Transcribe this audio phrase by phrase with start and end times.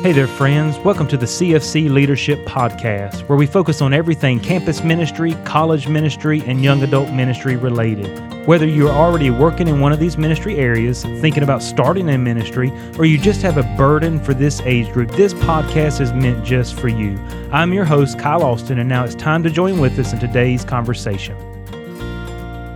[0.00, 0.78] Hey there, friends.
[0.78, 6.42] Welcome to the CFC Leadership Podcast, where we focus on everything campus ministry, college ministry,
[6.46, 8.08] and young adult ministry related.
[8.46, 12.72] Whether you're already working in one of these ministry areas, thinking about starting a ministry,
[12.98, 16.74] or you just have a burden for this age group, this podcast is meant just
[16.80, 17.16] for you.
[17.52, 20.64] I'm your host, Kyle Austin, and now it's time to join with us in today's
[20.64, 21.36] conversation.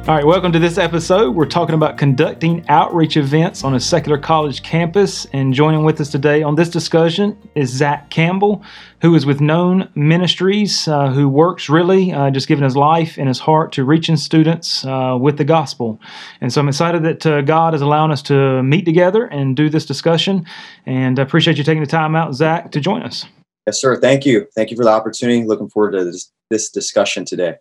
[0.09, 1.35] All right, welcome to this episode.
[1.35, 5.27] We're talking about conducting outreach events on a secular college campus.
[5.33, 8.63] And joining with us today on this discussion is Zach Campbell,
[9.03, 13.27] who is with Known Ministries, uh, who works really uh, just giving his life and
[13.27, 15.99] his heart to reaching students uh, with the gospel.
[16.41, 19.69] And so I'm excited that uh, God is allowing us to meet together and do
[19.69, 20.47] this discussion.
[20.87, 23.27] And I appreciate you taking the time out, Zach, to join us.
[23.67, 24.01] Yes, sir.
[24.01, 24.47] Thank you.
[24.55, 25.43] Thank you for the opportunity.
[25.43, 27.57] Looking forward to this, this discussion today.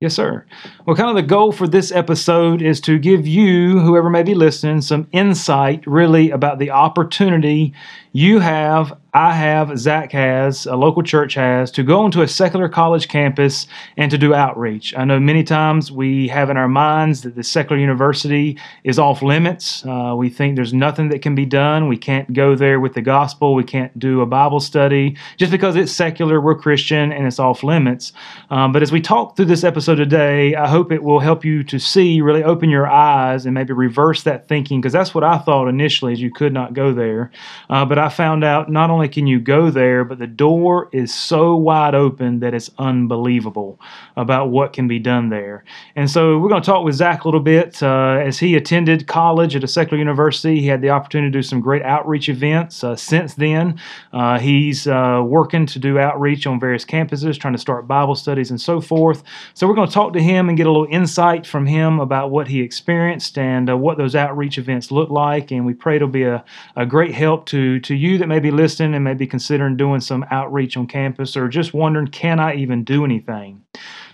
[0.00, 0.44] Yes, sir.
[0.84, 4.34] Well, kind of the goal for this episode is to give you, whoever may be
[4.34, 7.72] listening, some insight really about the opportunity
[8.12, 12.68] you have I have, Zach has, a local church has, to go into a secular
[12.68, 14.94] college campus and to do outreach.
[14.94, 19.22] I know many times we have in our minds that the secular university is off
[19.22, 19.82] limits.
[19.86, 21.88] Uh, we think there's nothing that can be done.
[21.88, 23.54] We can't go there with the gospel.
[23.54, 25.16] We can't do a Bible study.
[25.38, 28.12] Just because it's secular, we're Christian, and it's off limits.
[28.50, 31.64] Um, but as we talk through this episode today, I hope it will help you
[31.64, 35.38] to see, really open your eyes, and maybe reverse that thinking, because that's what I
[35.38, 37.30] thought initially, is you could not go there.
[37.70, 40.88] Uh, but I found out not only only can you go there, but the door
[40.92, 43.78] is so wide open that it's unbelievable
[44.16, 45.64] about what can be done there.
[45.94, 47.82] And so we're going to talk with Zach a little bit.
[47.82, 51.42] Uh, as he attended college at a secular university, he had the opportunity to do
[51.42, 52.82] some great outreach events.
[52.82, 53.78] Uh, since then,
[54.12, 58.50] uh, he's uh, working to do outreach on various campuses, trying to start Bible studies
[58.50, 59.22] and so forth.
[59.54, 62.30] So we're going to talk to him and get a little insight from him about
[62.30, 65.52] what he experienced and uh, what those outreach events look like.
[65.52, 66.44] And we pray it'll be a,
[66.74, 70.24] a great help to, to you that may be listening and maybe considering doing some
[70.30, 73.62] outreach on campus or just wondering, can I even do anything?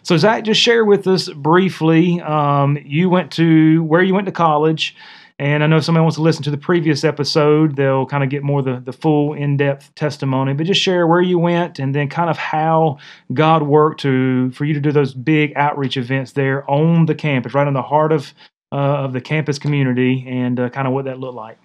[0.02, 2.20] So, Zach, just share with us briefly.
[2.20, 4.97] Um, you went to where you went to college,
[5.38, 7.76] and I know somebody wants to listen to the previous episode.
[7.76, 11.22] They'll kind of get more the, the full in depth testimony, but just share where
[11.22, 12.98] you went and then kind of how
[13.32, 17.54] God worked to for you to do those big outreach events there on the campus,
[17.54, 18.34] right on the heart of
[18.72, 21.59] uh, of the campus community, and uh, kind of what that looked like.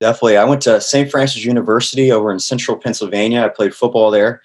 [0.00, 0.38] Definitely.
[0.38, 1.10] I went to St.
[1.10, 3.42] Francis University over in central Pennsylvania.
[3.42, 4.40] I played football there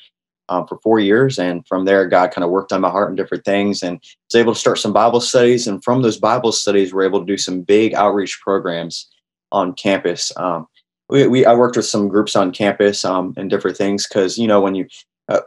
[0.49, 1.39] um, for four years.
[1.39, 4.35] And from there, God kind of worked on my heart and different things and was
[4.35, 5.65] able to start some Bible studies.
[5.65, 9.07] And from those Bible studies, we're able to do some big outreach programs
[9.51, 10.31] on campus.
[10.35, 10.67] Um,
[11.09, 14.47] we, we, I worked with some groups on campus um, and different things because, you
[14.47, 14.87] know, when you,
[15.29, 15.41] uh,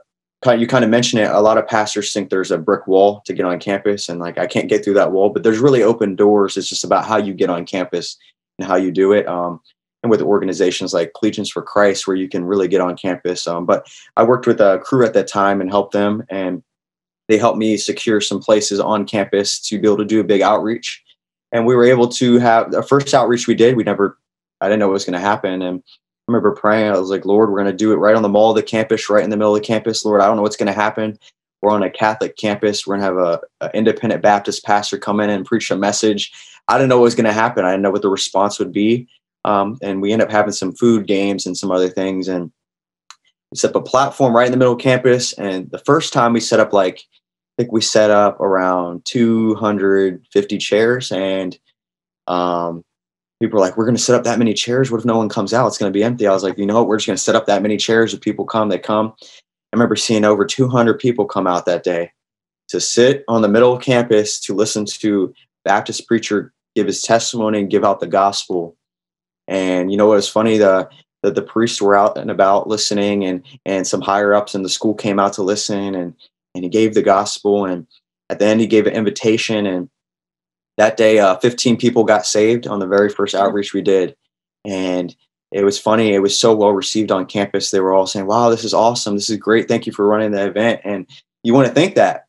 [0.56, 3.34] you kind of mention it, a lot of pastors think there's a brick wall to
[3.34, 6.14] get on campus and like, I can't get through that wall, but there's really open
[6.14, 6.56] doors.
[6.56, 8.16] It's just about how you get on campus
[8.58, 9.26] and how you do it.
[9.26, 9.60] Um,
[10.08, 13.46] and with organizations like Collegians for Christ, where you can really get on campus.
[13.46, 13.86] Um, but
[14.16, 16.62] I worked with a crew at that time and helped them, and
[17.28, 20.41] they helped me secure some places on campus to be able to do a big
[20.41, 21.02] outreach.
[21.52, 23.76] And we were able to have the first outreach we did.
[23.76, 24.19] We never,
[24.60, 25.92] I didn't know what was going to happen, and I
[26.26, 26.92] remember praying.
[26.92, 28.62] I was like, Lord, we're going to do it right on the mall of the
[28.62, 30.04] campus, right in the middle of the campus.
[30.04, 31.19] Lord, I don't know what's going to happen.
[31.60, 32.86] We're on a Catholic campus.
[32.86, 36.32] We're going to have a, a independent Baptist pastor come in and preach a message.
[36.69, 37.64] I didn't know what was going to happen.
[37.64, 39.08] I didn't know what the response would be.
[39.48, 42.28] Um, and we end up having some food games and some other things.
[42.28, 42.53] And
[43.50, 45.32] we set up a platform right in the middle of campus.
[45.38, 50.58] And the first time we set up like, I think we set up around 250
[50.58, 51.10] chairs.
[51.10, 51.58] And
[52.26, 52.84] um,
[53.41, 54.91] people were like, we're going to set up that many chairs.
[54.91, 55.66] What if no one comes out?
[55.66, 56.26] It's going to be empty.
[56.26, 56.87] I was like, you know what?
[56.87, 58.12] We're just going to set up that many chairs.
[58.12, 59.14] If people come, they come.
[59.22, 62.12] I remember seeing over 200 people come out that day
[62.69, 65.32] to sit on the middle of campus to listen to
[65.64, 68.76] Baptist preacher give his testimony and give out the gospel
[69.48, 70.59] and you know what was funny?
[70.59, 70.88] The,
[71.22, 74.69] the the priests were out and about listening, and and some higher ups in the
[74.69, 76.14] school came out to listen, and
[76.54, 77.87] and he gave the gospel, and
[78.31, 79.88] at the end he gave an invitation, and
[80.76, 84.14] that day, uh, 15 people got saved on the very first outreach we did,
[84.64, 85.16] and
[85.50, 86.14] it was funny.
[86.14, 87.70] It was so well received on campus.
[87.70, 89.14] They were all saying, "Wow, this is awesome!
[89.14, 89.67] This is great!
[89.67, 91.06] Thank you for running the event." And
[91.43, 92.26] you want to think that,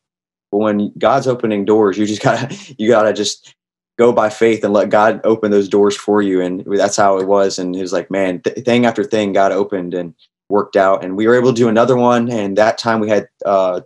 [0.50, 3.54] but when God's opening doors, you just gotta you gotta just
[4.00, 6.40] go by faith and let God open those doors for you.
[6.40, 7.58] And that's how it was.
[7.58, 10.14] And it was like, man, th- thing after thing got opened and
[10.48, 11.04] worked out.
[11.04, 12.30] And we were able to do another one.
[12.30, 13.82] And that time we had uh,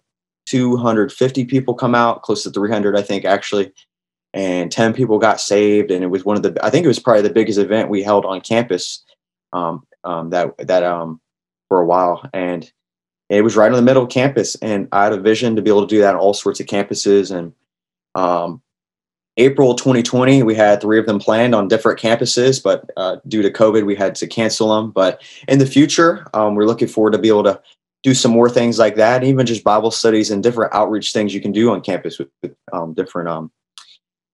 [0.46, 3.72] 250 people come out, close to 300, I think, actually.
[4.32, 5.90] And 10 people got saved.
[5.90, 8.05] And it was one of the, I think it was probably the biggest event we
[8.05, 9.05] held on campus
[9.52, 11.20] um, um, that, that um,
[11.66, 12.22] for a while.
[12.32, 12.70] And
[13.28, 14.55] it was right in the middle of campus.
[14.62, 16.66] And I had a vision to be able to do that on all sorts of
[16.66, 17.37] campuses.
[17.37, 17.52] And
[18.14, 18.62] um,
[19.37, 23.51] April 2020, we had three of them planned on different campuses, but uh, due to
[23.51, 24.93] COVID, we had to cancel them.
[24.93, 27.61] But in the future, um, we're looking forward to be able to
[28.05, 31.41] do some more things like that, even just Bible studies and different outreach things you
[31.41, 33.51] can do on campus with, with um, different um,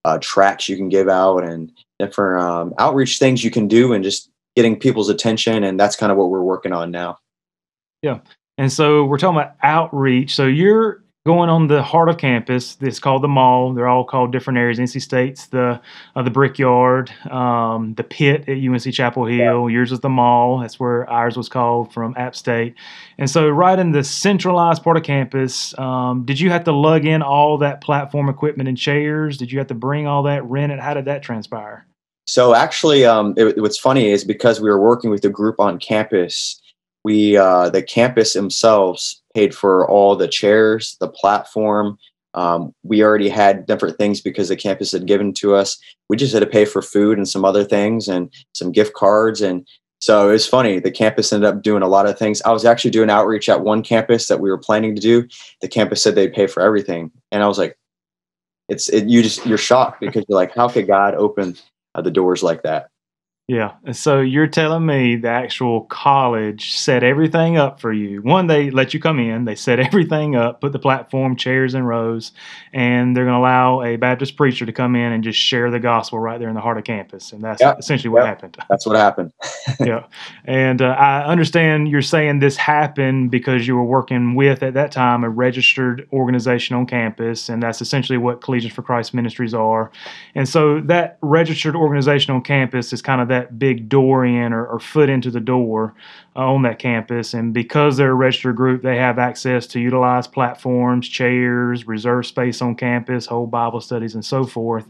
[0.05, 4.03] uh, tracks you can give out and different um, outreach things you can do and
[4.03, 5.63] just getting people's attention.
[5.63, 7.17] And that's kind of what we're working on now.
[8.01, 8.19] Yeah.
[8.57, 10.35] And so we're talking about outreach.
[10.35, 12.77] So you're going on the heart of campus.
[12.81, 13.73] It's called the mall.
[13.73, 14.79] They're all called different areas.
[14.79, 15.79] NC State's the
[16.15, 19.69] uh, the Brickyard, um, the pit at UNC Chapel Hill.
[19.69, 19.73] Yeah.
[19.73, 20.59] Yours is the mall.
[20.59, 22.75] That's where ours was called from App State.
[23.17, 27.05] And so, right in the centralized part of campus, um, did you have to lug
[27.05, 29.37] in all that platform equipment and chairs?
[29.37, 30.79] Did you have to bring all that, rent it?
[30.79, 31.85] How did that transpire?
[32.25, 35.79] So actually, um, it, what's funny is because we were working with a group on
[35.79, 36.60] campus,
[37.03, 41.97] we uh, the campus themselves paid for all the chairs, the platform.
[42.33, 45.77] Um, we already had different things because the campus had given to us.
[46.09, 49.41] We just had to pay for food and some other things and some gift cards.
[49.41, 49.67] And
[49.99, 50.79] so it was funny.
[50.79, 52.41] The campus ended up doing a lot of things.
[52.43, 55.27] I was actually doing outreach at one campus that we were planning to do.
[55.61, 57.11] The campus said they'd pay for everything.
[57.31, 57.77] And I was like,
[58.69, 61.57] it's it, you just you're shocked because you're like, how could God open
[61.93, 62.87] uh, the doors like that?
[63.51, 63.73] Yeah.
[63.83, 68.21] And so you're telling me the actual college set everything up for you.
[68.21, 71.83] One, they let you come in, they set everything up, put the platform, chairs in
[71.83, 72.31] rows,
[72.71, 75.81] and they're going to allow a Baptist preacher to come in and just share the
[75.81, 77.33] gospel right there in the heart of campus.
[77.33, 77.77] And that's yep.
[77.77, 78.27] essentially what yep.
[78.27, 78.57] happened.
[78.69, 79.33] That's what happened.
[79.81, 80.05] yeah.
[80.45, 84.93] And uh, I understand you're saying this happened because you were working with, at that
[84.93, 87.49] time, a registered organization on campus.
[87.49, 89.91] And that's essentially what Collegians for Christ ministries are.
[90.35, 94.53] And so that registered organization on campus is kind of that that big door in
[94.53, 95.93] or, or foot into the door
[96.35, 97.33] uh, on that campus.
[97.33, 102.61] And because they're a registered group, they have access to utilize platforms, chairs, reserve space
[102.61, 104.87] on campus, hold Bible studies, and so forth.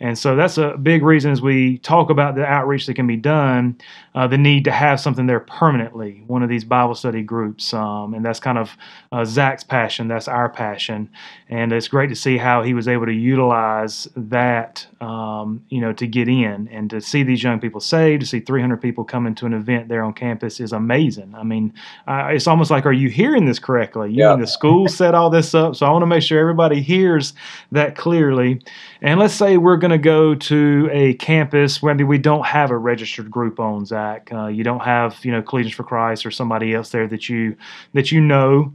[0.00, 3.16] And so that's a big reason as we talk about the outreach that can be
[3.16, 3.78] done,
[4.14, 7.74] uh, the need to have something there permanently, one of these Bible study groups.
[7.74, 8.76] Um, and that's kind of
[9.12, 11.10] uh, Zach's passion, that's our passion.
[11.50, 15.92] And it's great to see how he was able to utilize that, um, you know,
[15.92, 19.26] to get in and to see these young people saved, to see 300 people come
[19.26, 21.34] into an event there on campus is amazing.
[21.36, 21.74] I mean,
[22.08, 24.10] uh, it's almost like, are you hearing this correctly?
[24.10, 24.32] You yeah.
[24.32, 25.76] and the school set all this up.
[25.76, 27.34] So I want to make sure everybody hears
[27.70, 28.62] that clearly.
[29.02, 32.70] And let's say we're going to go to a campus where maybe we don't have
[32.70, 34.30] a registered group on Zach.
[34.32, 37.56] Uh, you don't have, you know, Collegians for Christ or somebody else there that you
[37.94, 38.72] that you know.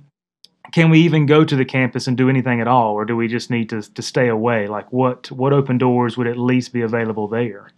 [0.71, 3.27] Can we even go to the campus and do anything at all, or do we
[3.27, 4.67] just need to to stay away?
[4.67, 7.69] Like, what what open doors would at least be available there?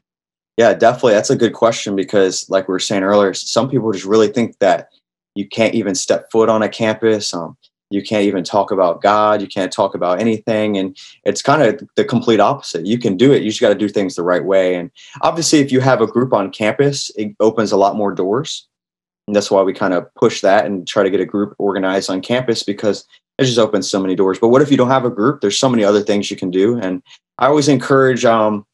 [0.57, 1.13] Yeah, definitely.
[1.13, 4.57] That's a good question because, like we were saying earlier, some people just really think
[4.59, 4.89] that
[5.35, 7.33] you can't even step foot on a campus.
[7.33, 7.57] Um,
[7.89, 9.41] you can't even talk about God.
[9.41, 10.77] You can't talk about anything.
[10.77, 12.85] And it's kind of the complete opposite.
[12.85, 13.43] You can do it.
[13.43, 14.75] You just got to do things the right way.
[14.75, 14.91] And
[15.21, 18.67] obviously, if you have a group on campus, it opens a lot more doors.
[19.27, 22.09] And that's why we kind of push that and try to get a group organized
[22.09, 23.05] on campus because
[23.37, 24.39] it just opens so many doors.
[24.39, 25.41] But what if you don't have a group?
[25.41, 26.77] There's so many other things you can do.
[26.77, 27.03] And
[27.37, 28.65] I always encourage um,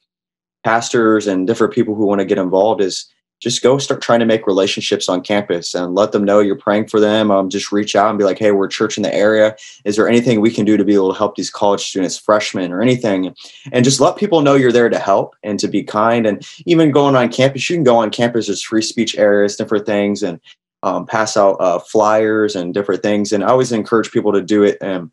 [0.63, 3.05] pastors and different people who want to get involved is
[3.43, 6.87] just go start trying to make relationships on campus and let them know you're praying
[6.87, 7.29] for them.
[7.29, 9.55] Um, just reach out and be like, hey, we're a church in the area.
[9.83, 12.71] Is there anything we can do to be able to help these college students, freshmen,
[12.71, 13.35] or anything?
[13.73, 16.25] And just let people know you're there to help and to be kind.
[16.25, 18.47] And even going on campus, you can go on campus.
[18.47, 20.39] There's free speech areas, different things, and
[20.81, 23.33] um, pass out uh, flyers and different things.
[23.33, 25.11] And I always encourage people to do it and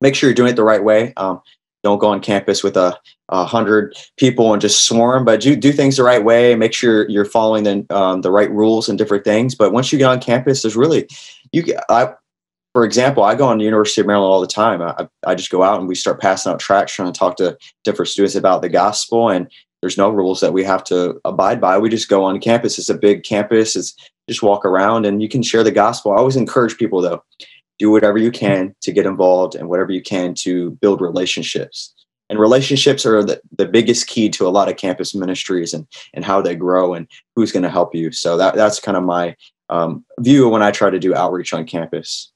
[0.00, 1.12] make sure you're doing it the right way.
[1.16, 1.42] Um,
[1.82, 5.72] don't go on campus with a, a, hundred people and just swarm, but do do
[5.72, 6.54] things the right way.
[6.54, 9.54] Make sure you're following the um, the right rules and different things.
[9.54, 11.08] But once you get on campus, there's really
[11.52, 11.64] you.
[11.88, 12.12] I,
[12.74, 14.82] for example, I go on the University of Maryland all the time.
[14.82, 17.56] I, I just go out and we start passing out tracts, trying to talk to
[17.84, 19.30] different students about the gospel.
[19.30, 21.78] And there's no rules that we have to abide by.
[21.78, 22.78] We just go on campus.
[22.78, 23.74] It's a big campus.
[23.74, 23.94] It's
[24.28, 26.12] just walk around and you can share the gospel.
[26.12, 27.22] I always encourage people though
[27.78, 31.94] do whatever you can to get involved and whatever you can to build relationships.
[32.30, 36.24] And relationships are the, the biggest key to a lot of campus ministries and and
[36.24, 38.12] how they grow and who's going to help you.
[38.12, 39.34] So that that's kind of my
[39.70, 42.32] um, view when i try to do outreach on campus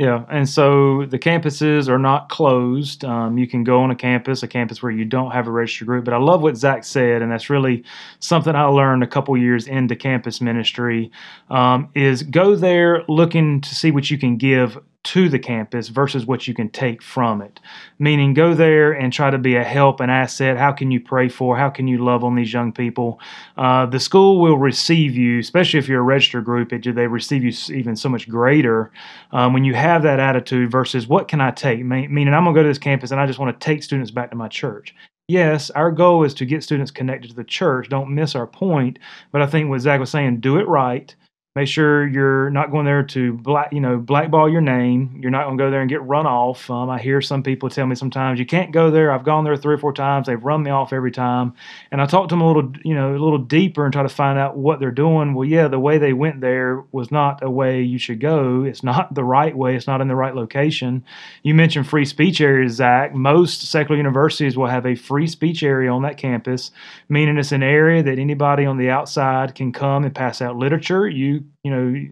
[0.00, 3.04] yeah, and so the campuses are not closed.
[3.04, 5.86] Um, you can go on a campus, a campus where you don't have a registered
[5.86, 6.04] group.
[6.04, 7.84] But I love what Zach said, and that's really
[8.18, 11.12] something I learned a couple years into campus ministry.
[11.48, 16.26] Um, is go there looking to see what you can give to the campus versus
[16.26, 17.60] what you can take from it.
[17.98, 20.56] Meaning, go there and try to be a help, an asset.
[20.56, 21.56] How can you pray for?
[21.56, 23.20] How can you love on these young people?
[23.56, 26.72] Uh, the school will receive you, especially if you're a registered group.
[26.72, 28.90] It, they receive you even so much greater
[29.32, 31.84] um, when you have that attitude versus what can I take?
[31.84, 34.10] Meaning, I'm going to go to this campus and I just want to take students
[34.10, 34.94] back to my church.
[35.28, 37.88] yes, our goal is to get students connected to the church.
[37.88, 38.98] Don't miss our point.
[39.32, 41.14] But I think what Zach was saying, do it right.
[41.56, 45.20] Make sure you're not going there to black, you know, blackball your name.
[45.22, 46.68] You're not going to go there and get run off.
[46.68, 49.12] Um, I hear some people tell me sometimes you can't go there.
[49.12, 50.26] I've gone there three or four times.
[50.26, 51.54] They've run me off every time.
[51.92, 54.08] And I talk to them a little, you know, a little deeper and try to
[54.08, 55.32] find out what they're doing.
[55.32, 58.64] Well, yeah, the way they went there was not a way you should go.
[58.64, 59.76] It's not the right way.
[59.76, 61.04] It's not in the right location.
[61.44, 63.14] You mentioned free speech areas, Zach.
[63.14, 66.72] Most secular universities will have a free speech area on that campus,
[67.08, 71.06] meaning it's an area that anybody on the outside can come and pass out literature.
[71.06, 72.06] You you know,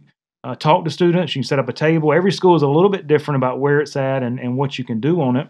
[0.44, 1.34] uh, talk to students.
[1.34, 2.12] You can set up a table.
[2.12, 4.84] Every school is a little bit different about where it's at and, and what you
[4.84, 5.48] can do on it.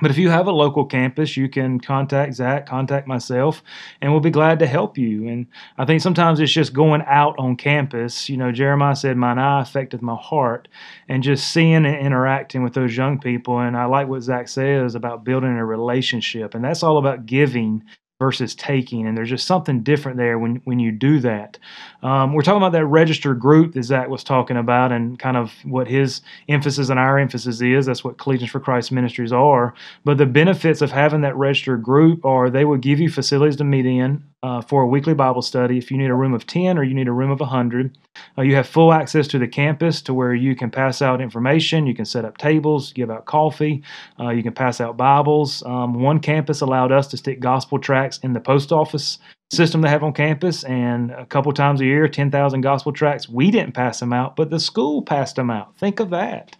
[0.00, 3.64] But if you have a local campus, you can contact Zach, contact myself,
[4.00, 5.26] and we'll be glad to help you.
[5.26, 8.28] And I think sometimes it's just going out on campus.
[8.28, 10.68] You know, Jeremiah said, Mine eye affected my heart,
[11.08, 13.58] and just seeing and interacting with those young people.
[13.58, 16.54] And I like what Zach says about building a relationship.
[16.54, 17.82] And that's all about giving
[18.18, 19.06] versus taking.
[19.06, 21.56] And there's just something different there when, when you do that.
[22.02, 25.52] Um, we're talking about that registered group that Zach was talking about and kind of
[25.64, 27.86] what his emphasis and our emphasis is.
[27.86, 29.74] That's what Collegians for Christ ministries are.
[30.04, 33.64] But the benefits of having that registered group are they will give you facilities to
[33.64, 35.78] meet in uh, for a weekly Bible study.
[35.78, 37.96] If you need a room of 10 or you need a room of 100,
[38.36, 41.86] uh, you have full access to the campus to where you can pass out information,
[41.86, 43.82] you can set up tables, give out coffee,
[44.20, 45.62] uh, you can pass out Bibles.
[45.64, 49.18] Um, one campus allowed us to stick gospel tracts in the post office
[49.50, 53.28] system they have on campus, and a couple times a year, 10,000 gospel tracts.
[53.28, 55.76] We didn't pass them out, but the school passed them out.
[55.78, 56.54] Think of that.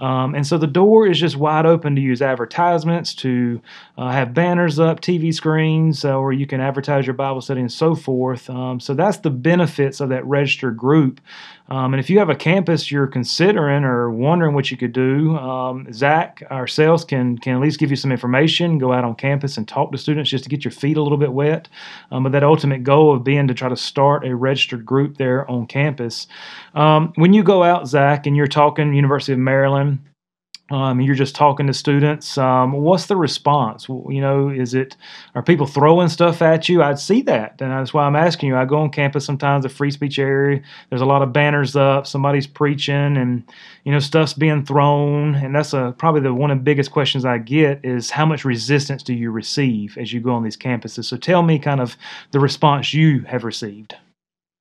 [0.00, 3.62] Um, and so the door is just wide open to use advertisements, to
[3.96, 7.70] uh, have banners up, TV screens, uh, where you can advertise your Bible study and
[7.70, 8.50] so forth.
[8.50, 11.20] Um, so that's the benefits of that registered group.
[11.68, 15.36] Um, and if you have a campus you're considering or wondering what you could do,
[15.36, 18.78] um, Zach, ourselves, can can at least give you some information.
[18.78, 21.16] Go out on campus and talk to students just to get your feet a little
[21.16, 21.68] bit wet.
[22.10, 25.48] Um, but that ultimate goal of being to try to start a registered group there
[25.50, 26.26] on campus.
[26.74, 29.98] Um, when you go out, Zach, and you're talking University of Maryland,
[30.72, 32.38] um, you're just talking to students.
[32.38, 33.88] Um, what's the response?
[33.90, 34.96] You know, is it
[35.34, 36.82] are people throwing stuff at you?
[36.82, 38.56] I'd see that, and that's why I'm asking you.
[38.56, 40.62] I go on campus sometimes, the free speech area.
[40.88, 42.06] There's a lot of banners up.
[42.06, 43.44] Somebody's preaching, and
[43.84, 45.34] you know, stuff's being thrown.
[45.34, 48.42] And that's a probably the one of the biggest questions I get is how much
[48.42, 51.04] resistance do you receive as you go on these campuses?
[51.04, 51.98] So tell me, kind of
[52.30, 53.94] the response you have received.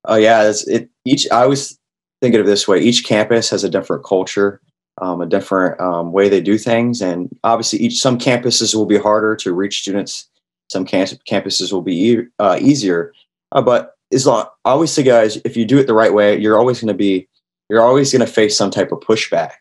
[0.03, 1.25] Oh yeah, it each.
[1.31, 1.79] I was
[2.21, 4.59] thinking of this way: each campus has a different culture
[4.99, 7.01] um, a different um, way they do things.
[7.01, 10.29] And obviously, each some campuses will be harder to reach students.
[10.69, 13.13] Some campuses will be e- uh, easier.
[13.51, 14.47] Uh, but as long,
[14.85, 17.27] say, guys, if you do it the right way, you're always going to be,
[17.69, 19.55] you're always going to face some type of pushback.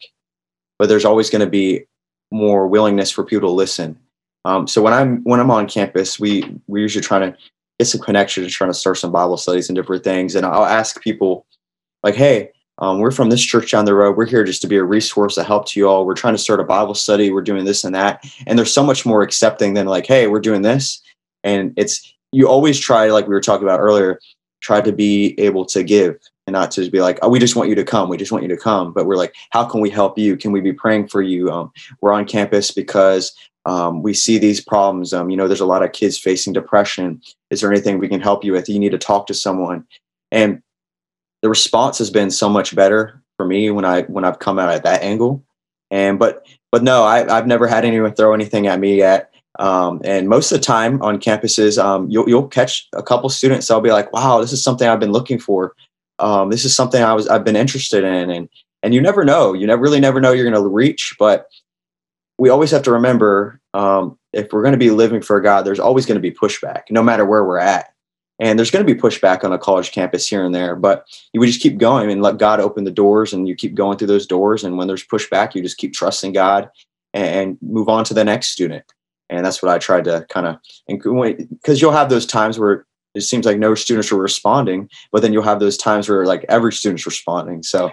[0.78, 1.84] But there's always going to be
[2.30, 3.98] more willingness for people to listen.
[4.44, 7.38] Um, so when I'm when I'm on campus, we we usually trying to
[7.78, 10.34] get some connections, trying to start some Bible studies and different things.
[10.34, 11.46] And I'll ask people
[12.02, 14.16] like, "Hey, um, we're from this church down the road.
[14.16, 16.06] We're here just to be a resource to help to you all.
[16.06, 17.30] We're trying to start a Bible study.
[17.30, 18.24] We're doing this and that.
[18.46, 21.02] And there's so much more accepting than like, hey, we're doing this.
[21.44, 24.18] And it's, you always try, like we were talking about earlier,
[24.62, 27.68] try to be able to give and not to be like, oh, we just want
[27.68, 28.08] you to come.
[28.08, 28.92] We just want you to come.
[28.92, 30.36] But we're like, how can we help you?
[30.36, 31.50] Can we be praying for you?
[31.50, 33.32] Um, we're on campus because
[33.66, 35.12] um, we see these problems.
[35.12, 37.20] Um, you know, there's a lot of kids facing depression.
[37.50, 38.68] Is there anything we can help you with?
[38.68, 39.86] You need to talk to someone.
[40.32, 40.62] And
[41.42, 44.68] the response has been so much better for me when I when I've come out
[44.70, 45.44] at that angle.
[45.90, 49.32] And but but no, I, I've never had anyone throw anything at me yet.
[49.58, 53.70] Um, and most of the time on campuses, um, you'll you'll catch a couple students.
[53.70, 55.74] I'll be like, "Wow, this is something I've been looking for.
[56.18, 58.48] Um, this is something I was I've been interested in." And
[58.82, 59.52] and you never know.
[59.52, 61.16] You never really never know you're going to reach.
[61.18, 61.46] But
[62.38, 65.80] we always have to remember um, if we're going to be living for God, there's
[65.80, 67.92] always going to be pushback, no matter where we're at.
[68.40, 71.40] And there's going to be pushback on a college campus here and there, but you
[71.40, 74.06] would just keep going and let God open the doors and you keep going through
[74.06, 74.64] those doors.
[74.64, 76.70] And when there's pushback, you just keep trusting God
[77.12, 78.84] and move on to the next student.
[79.28, 80.56] And that's what I tried to kind of,
[80.88, 85.32] because you'll have those times where it seems like no students are responding, but then
[85.32, 87.62] you'll have those times where like every student's responding.
[87.62, 87.90] So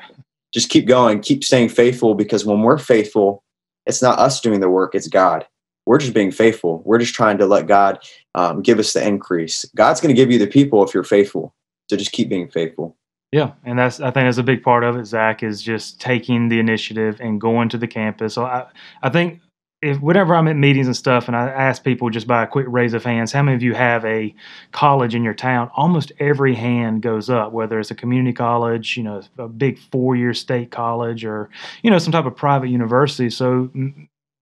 [0.53, 3.43] just keep going, keep staying faithful because when we're faithful,
[3.85, 5.45] it's not us doing the work, it's God
[5.87, 6.81] we're just being faithful.
[6.85, 7.99] We're just trying to let God
[8.35, 9.65] um, give us the increase.
[9.75, 11.55] God's going to give you the people if you're faithful.
[11.89, 12.97] So just keep being faithful.
[13.31, 15.05] Yeah, and that's I think that's a big part of it.
[15.05, 18.33] Zach is just taking the initiative and going to the campus.
[18.33, 18.67] So I
[19.01, 19.41] I think
[19.81, 22.65] if whenever I'm at meetings and stuff, and I ask people just by a quick
[22.69, 24.33] raise of hands, how many of you have a
[24.71, 25.69] college in your town?
[25.75, 30.33] Almost every hand goes up, whether it's a community college, you know, a big four-year
[30.33, 31.49] state college, or
[31.83, 33.29] you know, some type of private university.
[33.29, 33.69] So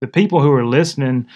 [0.02, 1.28] the people who are listening,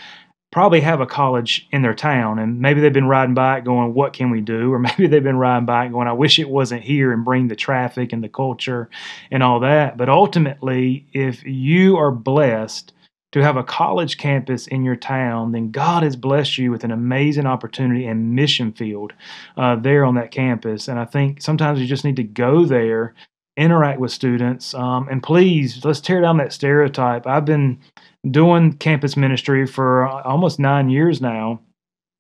[0.52, 3.94] probably have a college in their town and maybe they've been riding by it going
[3.94, 4.72] what can we do?
[4.74, 7.48] Or maybe they've been riding by it going i wish it wasn't here and bring
[7.48, 8.90] the traffic and the culture
[9.32, 9.98] and all that.
[9.98, 12.94] But ultimately if you are blessed
[13.32, 16.92] to have a college campus in your town then god has blessed you with an
[16.92, 19.14] amazing opportunity and mission field
[19.56, 20.88] uh, there on that campus.
[20.88, 23.14] And i think sometimes you just need to go there
[23.56, 27.28] interact with students um, and please let's tear down that stereotype.
[27.28, 27.80] I've been
[28.30, 31.62] doing campus ministry for almost nine years now.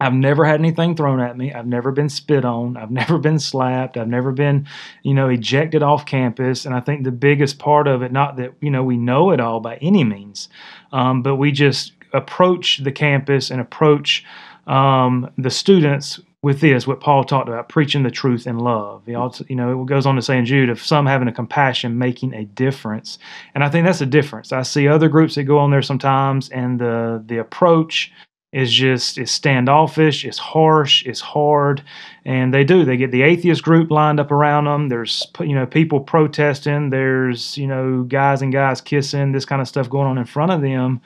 [0.02, 1.54] I've never had anything thrown at me.
[1.54, 2.78] I've never been spit on.
[2.78, 3.98] I've never been slapped.
[3.98, 4.68] I've never been,
[5.04, 6.66] you know, ejected off campus.
[6.66, 9.40] And I think the biggest part of it, not that, you know, we know it
[9.40, 10.48] all by any means,
[10.94, 14.26] um, but we just approach the campus and approach
[14.68, 19.04] um, the students with this, what Paul talked about, preaching the truth in love.
[19.06, 21.34] He also, you know, it goes on to say in Jude, of some having a
[21.34, 23.20] compassion, making a difference.
[23.54, 24.54] And I think that's a difference.
[24.54, 28.12] I see other groups that go on there sometimes, and the the approach
[28.52, 31.84] is just is standoffish, it's harsh, it's hard,
[32.26, 32.84] and they do.
[32.84, 34.90] They get the atheist group lined up around them.
[34.90, 36.90] There's you know people protesting.
[36.90, 40.52] There's you know guys and guys kissing, this kind of stuff going on in front
[40.52, 41.02] of them.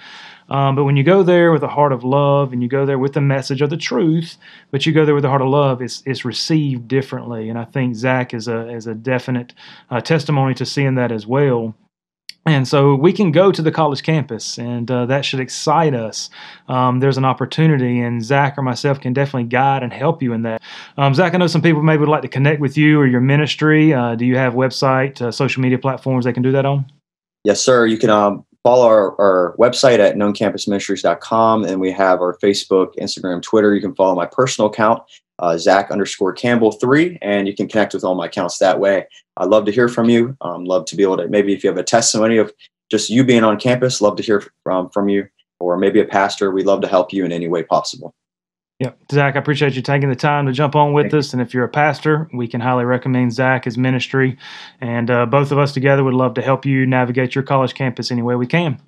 [0.50, 3.00] Um, but when you go there with a heart of love and you go there
[3.00, 4.38] with the message of the truth,
[4.72, 7.50] but you go there with a heart of love, it's, it's received differently.
[7.50, 9.54] And I think Zach is a, is a definite
[9.90, 11.74] uh, testimony to seeing that as well.
[12.46, 16.30] And so we can go to the college campus, and uh, that should excite us.
[16.68, 20.42] Um, there's an opportunity, and Zach or myself can definitely guide and help you in
[20.42, 20.62] that.
[20.98, 23.22] Um, Zach, I know some people maybe would like to connect with you or your
[23.22, 23.94] ministry.
[23.94, 26.86] Uh, do you have website, uh, social media platforms they can do that on?
[27.46, 27.86] Yes, sir.
[27.86, 33.42] You can um, follow our, our website at knowncampusministries.com and we have our facebook instagram
[33.42, 35.04] twitter you can follow my personal account
[35.40, 39.06] uh, zach underscore campbell three and you can connect with all my accounts that way
[39.38, 41.70] i'd love to hear from you um, love to be able to maybe if you
[41.70, 42.54] have a testimony of
[42.92, 45.28] just you being on campus love to hear from, from you
[45.60, 48.14] or maybe a pastor we'd love to help you in any way possible
[48.80, 51.32] yeah, Zach, I appreciate you taking the time to jump on with us.
[51.32, 54.38] And if you're a pastor, we can highly recommend Zach as ministry.
[54.82, 58.12] And uh, both of us together would love to help you navigate your college campus
[58.12, 58.82] any way we can.